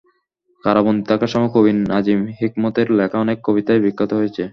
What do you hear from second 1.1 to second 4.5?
থাকার সময় কবি নাজিম হিকমতের লেখা অনেক কবিতাই বিখ্যাত হয়েছে।